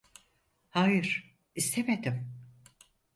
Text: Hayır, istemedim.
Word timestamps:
Hayır, 0.69 1.31
istemedim. 1.55 2.33